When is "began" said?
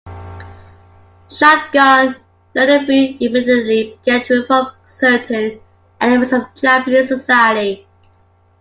4.03-4.23